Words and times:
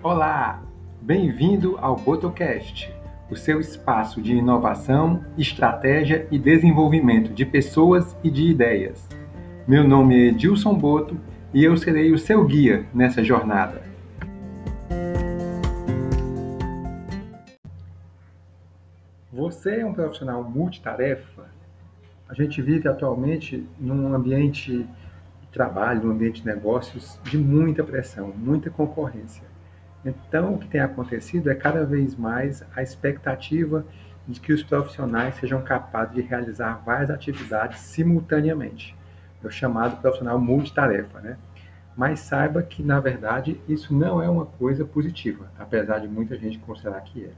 Olá, 0.00 0.62
bem-vindo 1.02 1.76
ao 1.78 1.96
Botocast, 1.96 2.88
o 3.28 3.34
seu 3.34 3.58
espaço 3.58 4.22
de 4.22 4.32
inovação, 4.32 5.24
estratégia 5.36 6.28
e 6.30 6.38
desenvolvimento 6.38 7.34
de 7.34 7.44
pessoas 7.44 8.16
e 8.22 8.30
de 8.30 8.44
ideias. 8.44 9.08
Meu 9.66 9.82
nome 9.82 10.14
é 10.14 10.28
Edilson 10.28 10.72
Boto 10.74 11.18
e 11.52 11.64
eu 11.64 11.76
serei 11.76 12.12
o 12.12 12.18
seu 12.18 12.44
guia 12.46 12.86
nessa 12.94 13.24
jornada. 13.24 13.82
Você 19.32 19.80
é 19.80 19.84
um 19.84 19.92
profissional 19.92 20.44
multitarefa? 20.44 21.46
A 22.28 22.34
gente 22.34 22.62
vive 22.62 22.86
atualmente 22.86 23.66
num 23.80 24.14
ambiente 24.14 24.86
de 25.40 25.48
trabalho, 25.52 26.04
num 26.04 26.12
ambiente 26.12 26.42
de 26.42 26.46
negócios 26.46 27.18
de 27.24 27.36
muita 27.36 27.82
pressão, 27.82 28.32
muita 28.36 28.70
concorrência. 28.70 29.57
Então, 30.04 30.54
o 30.54 30.58
que 30.58 30.68
tem 30.68 30.80
acontecido 30.80 31.50
é 31.50 31.54
cada 31.54 31.84
vez 31.84 32.14
mais 32.16 32.64
a 32.74 32.82
expectativa 32.82 33.84
de 34.26 34.38
que 34.40 34.52
os 34.52 34.62
profissionais 34.62 35.34
sejam 35.36 35.62
capazes 35.62 36.14
de 36.14 36.20
realizar 36.20 36.82
várias 36.84 37.10
atividades 37.10 37.80
simultaneamente. 37.80 38.94
É 39.42 39.46
o 39.46 39.50
chamado 39.50 40.00
profissional 40.00 40.38
multitarefa, 40.38 41.20
né? 41.20 41.36
Mas 41.96 42.20
saiba 42.20 42.62
que, 42.62 42.82
na 42.82 43.00
verdade, 43.00 43.60
isso 43.68 43.92
não 43.94 44.22
é 44.22 44.28
uma 44.28 44.46
coisa 44.46 44.84
positiva, 44.84 45.50
apesar 45.58 45.98
de 45.98 46.06
muita 46.06 46.36
gente 46.36 46.58
considerar 46.58 47.00
que 47.00 47.24
é. 47.24 47.30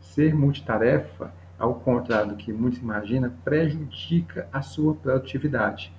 Ser 0.00 0.34
multitarefa, 0.34 1.32
ao 1.58 1.74
contrário 1.76 2.30
do 2.30 2.36
que 2.36 2.52
muitos 2.52 2.80
imaginam, 2.80 3.32
prejudica 3.44 4.46
a 4.52 4.60
sua 4.60 4.94
produtividade. 4.94 5.92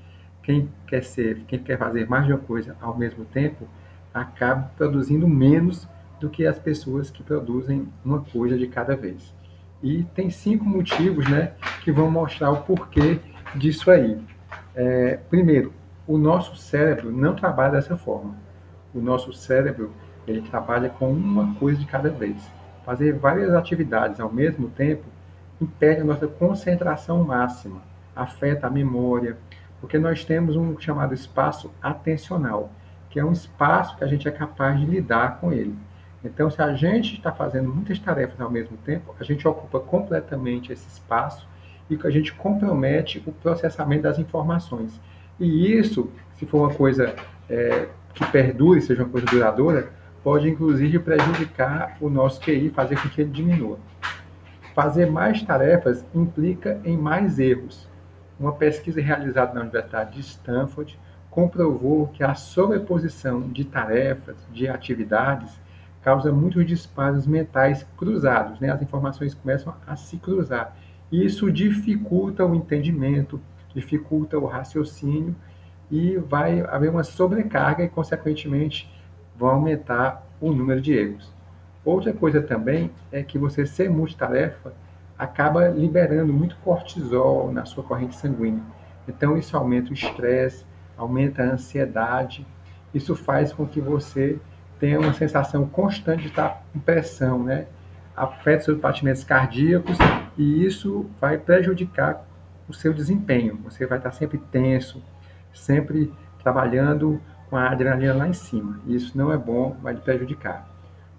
Quem 0.44 0.70
quer 0.86 1.04
ser, 1.04 1.40
quem 1.48 1.58
quer 1.58 1.80
fazer 1.80 2.08
mais 2.08 2.26
de 2.26 2.34
uma 2.34 2.40
coisa 2.40 2.76
ao 2.80 2.96
mesmo 2.96 3.26
tempo, 3.26 3.68
acaba 4.14 4.70
produzindo 4.78 5.28
menos 5.28 5.88
do 6.20 6.30
que 6.30 6.46
as 6.46 6.58
pessoas 6.58 7.10
que 7.10 7.24
produzem 7.24 7.88
uma 8.04 8.22
coisa 8.22 8.58
de 8.58 8.68
cada 8.68 8.96
vez. 8.96 9.34
E 9.84 10.04
tem 10.16 10.30
cinco 10.30 10.66
motivos 10.66 11.30
né, 11.30 11.54
que 11.84 11.92
vão 11.92 12.10
mostrar 12.10 12.52
o 12.52 12.64
porquê 12.64 13.20
disso 13.56 13.92
aí. 13.92 14.20
É, 14.74 15.20
primeiro, 15.30 15.74
o 16.08 16.18
nosso 16.18 16.56
cérebro 16.56 17.12
não 17.12 17.36
trabalha 17.36 17.74
dessa 17.74 17.98
forma. 17.98 18.36
O 18.94 19.00
nosso 19.00 19.34
cérebro 19.34 19.92
ele 20.28 20.42
trabalha 20.42 20.90
com 20.90 21.12
uma 21.12 21.54
coisa 21.56 21.80
de 21.80 21.86
cada 21.86 22.10
vez. 22.10 22.36
Fazer 22.86 23.14
várias 23.14 23.54
atividades 23.54 24.20
ao 24.20 24.32
mesmo 24.32 24.70
tempo 24.70 25.04
impede 25.60 26.02
a 26.02 26.06
nossa 26.06 26.28
concentração 26.28 27.24
máxima, 27.24 27.82
afeta 28.16 28.68
a 28.68 28.70
memória, 28.70 29.38
porque 29.80 29.98
nós 29.98 30.24
temos 30.24 30.56
um 30.56 30.80
chamado 30.80 31.14
espaço 31.14 31.72
atencional, 31.82 32.72
que 33.10 33.20
é 33.20 33.26
um 33.26 33.32
espaço 33.32 33.96
que 33.98 34.04
a 34.04 34.08
gente 34.08 34.28
é 34.28 34.32
capaz 34.32 34.80
de 34.80 34.86
lidar 34.86 35.40
com 35.40 35.52
ele. 35.52 35.76
Então, 36.26 36.50
se 36.50 36.62
a 36.62 36.74
gente 36.74 37.14
está 37.14 37.32
fazendo 37.32 37.70
muitas 37.70 38.00
tarefas 38.00 38.42
ao 38.42 38.50
mesmo 38.50 38.76
tempo, 38.78 39.16
a 39.20 39.24
gente 39.24 39.48
ocupa 39.48 39.80
completamente 39.80 40.74
esse 40.74 40.88
espaço 40.88 41.48
e 41.90 42.00
a 42.04 42.10
gente 42.10 42.34
compromete 42.34 43.22
o 43.26 43.32
processamento 43.32 44.04
das 44.04 44.18
informações. 44.18 45.00
E 45.40 45.72
isso, 45.78 46.10
se 46.38 46.46
for 46.46 46.62
uma 46.62 46.74
coisa 46.74 47.14
é, 47.48 47.88
que 48.14 48.26
perdure, 48.32 48.82
seja 48.82 49.04
uma 49.04 49.10
coisa 49.10 49.28
duradoura, 49.28 49.90
pode 50.24 50.50
inclusive 50.50 50.98
prejudicar 50.98 51.98
o 52.02 52.10
nosso 52.10 52.42
QI, 52.42 52.72
fazer 52.72 53.00
com 53.00 53.08
que 53.08 53.22
ele 53.22 53.30
diminua. 53.30 53.78
Fazer 54.74 55.06
mais 55.06 55.44
tarefas 55.44 56.04
implica 56.14 56.82
em 56.84 56.98
mais 56.98 57.38
erros. 57.38 57.88
Uma 58.40 58.54
pesquisa 58.54 59.00
realizada 59.00 59.54
na 59.54 59.62
Universidade 59.62 60.16
de 60.16 60.22
Stanford 60.22 60.98
comprovou 61.30 62.08
que 62.08 62.24
a 62.24 62.34
sobreposição 62.34 63.42
de 63.42 63.64
tarefas, 63.64 64.36
de 64.52 64.68
atividades, 64.68 65.52
causa 66.06 66.32
muitos 66.32 66.64
disparos 66.68 67.26
mentais 67.26 67.84
cruzados, 67.98 68.60
né? 68.60 68.70
As 68.70 68.80
informações 68.80 69.34
começam 69.34 69.74
a 69.88 69.96
se 69.96 70.18
cruzar. 70.18 70.78
Isso 71.12 71.52
dificulta 71.52 72.46
o 72.46 72.54
entendimento, 72.54 73.42
dificulta 73.74 74.38
o 74.38 74.46
raciocínio 74.46 75.36
e 75.90 76.16
vai 76.18 76.62
haver 76.62 76.92
uma 76.92 77.04
sobrecarga 77.04 77.84
e, 77.84 77.90
consequentemente, 77.90 78.88
vão 79.36 79.50
aumentar 79.50 80.24
o 80.40 80.52
número 80.52 80.80
de 80.80 80.94
erros. 80.94 81.34
Outra 81.84 82.14
coisa 82.14 82.40
também 82.40 82.92
é 83.12 83.24
que 83.24 83.40
você 83.40 83.66
ser 83.66 83.90
multitarefa 83.90 84.74
acaba 85.18 85.70
liberando 85.70 86.32
muito 86.32 86.56
cortisol 86.58 87.52
na 87.52 87.66
sua 87.66 87.84
corrente 87.84 88.16
sanguínea. 88.16 88.62
Então, 89.08 89.36
isso 89.36 89.58
aumenta 89.58 89.90
o 89.90 89.94
estresse, 89.94 90.68
aumenta 90.96 91.42
a 91.42 91.54
ansiedade. 91.54 92.46
Isso 92.94 93.16
faz 93.16 93.52
com 93.52 93.66
que 93.66 93.82
você 93.82 94.40
tem 94.80 94.98
uma 94.98 95.14
sensação 95.14 95.66
constante 95.68 96.24
de 96.24 96.28
estar 96.30 96.64
com 96.72 96.80
pressão, 96.80 97.44
né? 97.44 97.66
Afeta 98.16 98.64
seus 98.64 98.80
batimentos 98.80 99.24
cardíacos 99.24 99.98
e 100.38 100.66
isso 100.66 101.10
vai 101.20 101.38
prejudicar 101.38 102.26
o 102.68 102.74
seu 102.74 102.94
desempenho. 102.94 103.60
Você 103.64 103.86
vai 103.86 103.98
estar 103.98 104.12
sempre 104.12 104.38
tenso, 104.38 105.04
sempre 105.54 106.12
trabalhando 106.42 107.22
com 107.50 107.58
a 107.58 107.70
adrenalina 107.70 108.14
lá 108.14 108.28
em 108.28 108.34
cima. 108.34 108.80
Isso 108.88 109.18
não 109.18 109.32
é 109.32 109.38
bom, 109.38 109.76
vai 109.82 109.94
lhe 109.94 110.02
prejudicar. 110.02 110.68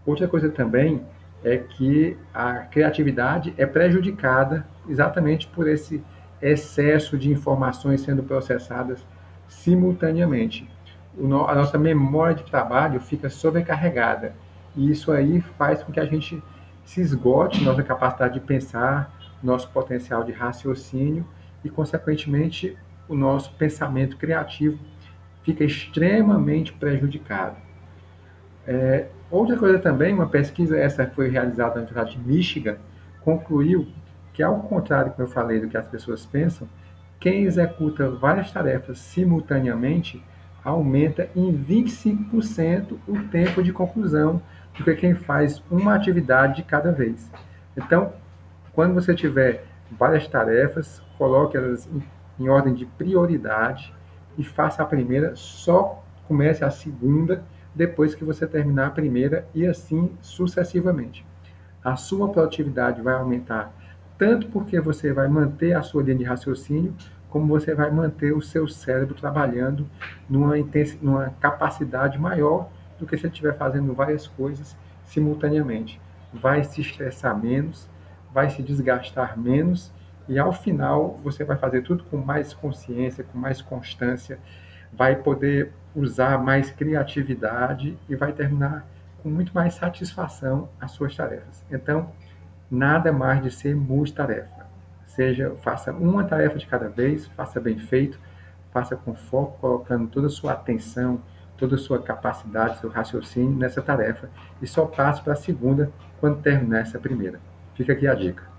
Outra 0.05 0.27
coisa 0.29 0.49
também 0.49 1.03
é 1.45 1.59
que 1.59 2.17
a 2.33 2.61
criatividade 2.61 3.55
é 3.57 3.67
prejudicada 3.67 4.67
exatamente 4.89 5.47
por 5.49 5.69
esse 5.69 6.03
excesso 6.41 7.17
de 7.19 7.31
informações 7.31 8.01
sendo 8.01 8.23
processadas 8.23 9.05
simultaneamente 9.49 10.69
a 11.19 11.55
nossa 11.55 11.79
memória 11.79 12.35
de 12.35 12.45
trabalho 12.45 13.01
fica 13.01 13.31
sobrecarregada. 13.31 14.35
E 14.75 14.91
isso 14.91 15.11
aí 15.11 15.41
faz 15.41 15.83
com 15.83 15.93
que 15.93 16.01
a 16.01 16.05
gente 16.05 16.43
se 16.85 17.01
esgote 17.01 17.65
nossa 17.65 17.83
capacidade 17.83 18.35
de 18.35 18.41
pensar, 18.41 19.13
nosso 19.43 19.69
potencial 19.71 20.23
de 20.23 20.33
raciocínio 20.33 21.27
e, 21.65 21.71
consequentemente, 21.71 22.77
o 23.09 23.15
nosso 23.15 23.53
pensamento 23.55 24.17
criativo 24.17 24.79
fica 25.43 25.65
extremamente 25.65 26.73
prejudicado. 26.73 27.57
É, 28.67 29.07
outra 29.31 29.57
coisa 29.57 29.79
também, 29.79 30.13
uma 30.13 30.27
pesquisa, 30.27 30.77
essa 30.77 31.07
foi 31.07 31.29
realizada 31.29 31.77
na 31.77 31.83
Universidade 31.83 32.17
de 32.17 32.19
Michigan, 32.19 32.77
concluiu 33.21 33.89
que, 34.33 34.43
ao 34.43 34.61
contrário, 34.61 35.13
como 35.13 35.27
eu 35.27 35.33
falei, 35.33 35.61
do 35.61 35.69
que 35.69 35.77
as 35.77 35.87
pessoas 35.87 36.27
pensam, 36.27 36.69
quem 37.19 37.45
executa 37.45 38.11
várias 38.11 38.51
tarefas 38.53 38.99
simultaneamente 38.99 40.23
aumenta 40.67 41.31
em 41.37 41.57
25% 41.57 42.99
o 43.07 43.23
tempo 43.29 43.63
de 43.63 43.73
conclusão 43.73 44.43
do 44.77 44.83
que 44.83 44.95
quem 44.97 45.15
faz 45.15 45.63
uma 45.71 45.95
atividade 45.95 46.57
de 46.57 46.63
cada 46.65 46.91
vez. 46.91 47.31
Então, 47.77 48.13
quando 48.73 48.93
você 48.93 49.15
tiver 49.15 49.65
várias 49.97 50.27
tarefas, 50.27 51.01
coloque 51.17 51.57
elas 51.57 51.87
em, 51.87 52.03
em 52.45 52.49
ordem 52.49 52.75
de 52.75 52.85
prioridade 52.85 53.95
e 54.37 54.43
faça 54.43 54.83
a 54.83 54.87
primeira, 54.87 55.37
só 55.37 56.03
comece 56.27 56.65
a 56.65 56.71
segunda 56.71 57.45
depois 57.73 58.17
que 58.17 58.25
você 58.25 58.45
terminar 58.45 58.89
a 58.89 58.91
primeira 58.91 59.47
e 59.55 59.65
assim 59.65 60.11
sucessivamente. 60.21 61.25
A 61.85 61.95
sua 61.95 62.29
produtividade 62.29 63.01
vai 63.01 63.15
aumentar 63.15 63.73
tanto 64.19 64.49
porque 64.49 64.81
você 64.81 65.13
vai 65.13 65.29
manter 65.29 65.75
a 65.75 65.83
sua 65.83 66.03
linha 66.03 66.17
de 66.17 66.25
raciocínio, 66.25 66.95
como 67.29 67.47
você 67.47 67.75
vai 67.75 67.91
manter 67.91 68.33
o 68.33 68.41
seu 68.41 68.67
cérebro 68.67 69.15
trabalhando 69.15 69.87
numa, 70.29 70.55
numa 71.03 71.31
capacidade 71.41 72.19
maior 72.19 72.69
do 72.99 73.07
que 73.07 73.17
se 73.17 73.27
ele 73.27 73.33
estiver 73.33 73.57
fazendo 73.57 73.93
várias 73.93 74.27
coisas 74.27 74.77
simultaneamente. 75.05 76.01
Vai 76.33 76.65
se 76.65 76.81
estressar 76.81 77.39
menos, 77.39 77.89
vai 78.33 78.51
se 78.51 78.63
desgastar 78.63 79.39
menos 79.39 79.93
e 80.29 80.39
ao 80.39 80.53
final 80.53 81.21
você 81.23 81.45
vai 81.45 81.57
fazer 81.57 81.83
tudo 81.83 82.05
com 82.05 82.17
mais 82.17 82.53
consciência, 82.53 83.25
com 83.25 83.39
mais 83.39 83.61
constância, 83.61 84.39
vai 84.93 85.17
poder 85.17 85.73
usar 85.95 86.39
mais 86.39 86.71
criatividade 86.71 87.97
e 88.09 88.17
vai 88.17 88.33
terminar 88.33 88.87
com 89.23 89.29
muito 89.29 89.53
mais 89.55 89.75
satisfação 89.75 90.69
as 90.81 90.93
suas 90.93 91.15
tarefas. 91.15 91.65
Então, 91.71 92.11
nada 92.71 93.13
mais 93.13 93.43
de 93.43 93.51
ser 93.51 93.75
multitarefa 93.75 94.57
seja, 95.17 95.57
faça 95.63 95.93
uma 95.93 96.25
tarefa 96.25 96.59
de 96.59 96.67
cada 96.67 96.89
vez, 96.91 97.27
faça 97.29 97.59
bem 97.59 97.79
feito, 97.79 98.21
faça 98.71 98.95
com 98.95 99.15
foco, 99.15 99.59
colocando 99.59 100.07
toda 100.09 100.27
a 100.27 100.31
sua 100.31 100.53
atenção, 100.53 101.23
toda 101.57 101.75
a 101.75 101.79
sua 101.79 102.01
capacidade, 102.01 102.79
seu 102.79 102.91
raciocínio 102.91 103.57
nessa 103.57 103.81
tarefa 103.81 104.29
e 104.61 104.67
só 104.67 104.85
passe 104.85 105.23
para 105.23 105.33
a 105.33 105.37
segunda 105.37 105.91
quando 106.21 106.43
terminar 106.43 106.81
essa 106.81 106.99
primeira. 106.99 107.41
Fica 107.75 107.95
aqui 107.95 108.07
a 108.07 108.15
dica. 108.15 108.56